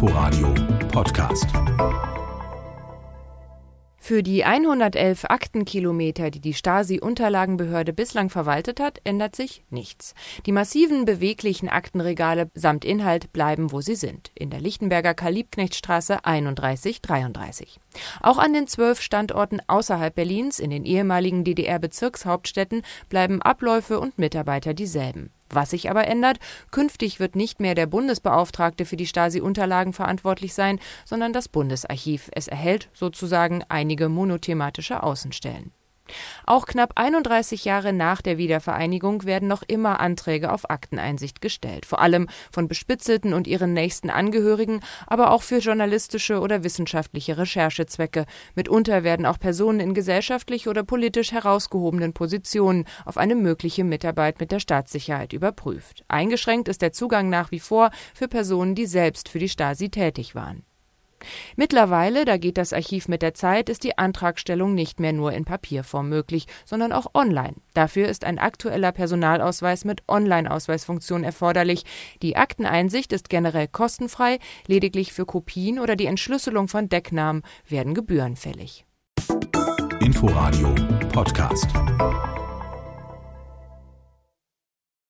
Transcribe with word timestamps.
Inforadio 0.00 0.54
Podcast. 0.92 1.48
Für 3.96 4.22
die 4.22 4.44
111 4.44 5.24
Aktenkilometer, 5.24 6.30
die 6.30 6.38
die 6.38 6.54
Stasi-Unterlagenbehörde 6.54 7.92
bislang 7.92 8.30
verwaltet 8.30 8.78
hat, 8.78 9.00
ändert 9.02 9.34
sich 9.34 9.64
nichts. 9.70 10.14
Die 10.46 10.52
massiven, 10.52 11.04
beweglichen 11.04 11.68
Aktenregale 11.68 12.48
samt 12.54 12.84
Inhalt 12.84 13.32
bleiben, 13.32 13.72
wo 13.72 13.80
sie 13.80 13.96
sind, 13.96 14.30
in 14.36 14.50
der 14.50 14.60
Lichtenberger 14.60 15.14
Karl-Liebknecht-Straße 15.14 16.18
3133. 16.22 17.80
Auch 18.20 18.38
an 18.38 18.52
den 18.52 18.68
zwölf 18.68 19.00
Standorten 19.00 19.58
außerhalb 19.66 20.14
Berlins, 20.14 20.60
in 20.60 20.70
den 20.70 20.84
ehemaligen 20.84 21.42
DDR-Bezirkshauptstädten, 21.42 22.82
bleiben 23.08 23.42
Abläufe 23.42 23.98
und 23.98 24.16
Mitarbeiter 24.16 24.74
dieselben. 24.74 25.32
Was 25.50 25.70
sich 25.70 25.90
aber 25.90 26.06
ändert, 26.06 26.38
künftig 26.70 27.20
wird 27.20 27.36
nicht 27.36 27.60
mehr 27.60 27.74
der 27.74 27.86
Bundesbeauftragte 27.86 28.84
für 28.84 28.96
die 28.96 29.06
Stasi-Unterlagen 29.06 29.92
verantwortlich 29.92 30.54
sein, 30.54 30.78
sondern 31.04 31.32
das 31.32 31.48
Bundesarchiv. 31.48 32.30
Es 32.32 32.48
erhält 32.48 32.88
sozusagen 32.92 33.64
einige 33.68 34.08
monothematische 34.08 35.02
Außenstellen. 35.02 35.72
Auch 36.46 36.66
knapp 36.66 36.92
31 36.96 37.64
Jahre 37.64 37.92
nach 37.92 38.22
der 38.22 38.38
Wiedervereinigung 38.38 39.24
werden 39.24 39.48
noch 39.48 39.62
immer 39.66 40.00
Anträge 40.00 40.52
auf 40.52 40.70
Akteneinsicht 40.70 41.40
gestellt, 41.40 41.86
vor 41.86 42.00
allem 42.00 42.28
von 42.50 42.68
Bespitzelten 42.68 43.32
und 43.32 43.46
ihren 43.46 43.72
nächsten 43.72 44.10
Angehörigen, 44.10 44.80
aber 45.06 45.30
auch 45.30 45.42
für 45.42 45.58
journalistische 45.58 46.40
oder 46.40 46.64
wissenschaftliche 46.64 47.38
Recherchezwecke. 47.38 48.26
Mitunter 48.54 49.04
werden 49.04 49.26
auch 49.26 49.38
Personen 49.38 49.80
in 49.80 49.94
gesellschaftlich 49.94 50.68
oder 50.68 50.82
politisch 50.82 51.32
herausgehobenen 51.32 52.12
Positionen 52.12 52.84
auf 53.04 53.16
eine 53.16 53.34
mögliche 53.34 53.84
Mitarbeit 53.84 54.40
mit 54.40 54.52
der 54.52 54.60
Staatssicherheit 54.60 55.32
überprüft. 55.32 56.04
Eingeschränkt 56.08 56.68
ist 56.68 56.82
der 56.82 56.92
Zugang 56.92 57.28
nach 57.28 57.50
wie 57.50 57.60
vor 57.60 57.90
für 58.14 58.28
Personen, 58.28 58.74
die 58.74 58.86
selbst 58.86 59.28
für 59.28 59.38
die 59.38 59.48
Stasi 59.48 59.90
tätig 59.90 60.34
waren. 60.34 60.64
Mittlerweile, 61.56 62.24
da 62.24 62.36
geht 62.36 62.58
das 62.58 62.72
Archiv 62.72 63.08
mit 63.08 63.22
der 63.22 63.34
Zeit, 63.34 63.68
ist 63.68 63.84
die 63.84 63.98
Antragstellung 63.98 64.74
nicht 64.74 65.00
mehr 65.00 65.12
nur 65.12 65.32
in 65.32 65.44
Papierform 65.44 66.08
möglich, 66.08 66.46
sondern 66.64 66.92
auch 66.92 67.14
online. 67.14 67.54
Dafür 67.74 68.08
ist 68.08 68.24
ein 68.24 68.38
aktueller 68.38 68.92
Personalausweis 68.92 69.84
mit 69.84 70.02
Online-Ausweisfunktion 70.08 71.24
erforderlich. 71.24 71.84
Die 72.22 72.36
Akteneinsicht 72.36 73.12
ist 73.12 73.28
generell 73.28 73.68
kostenfrei, 73.68 74.38
lediglich 74.66 75.12
für 75.12 75.26
Kopien 75.26 75.78
oder 75.78 75.96
die 75.96 76.06
Entschlüsselung 76.06 76.68
von 76.68 76.88
Decknamen 76.88 77.42
werden 77.68 77.94
Gebühren 77.94 78.36
fällig. 78.36 78.84
Inforadio 80.00 80.74
Podcast. 81.12 81.68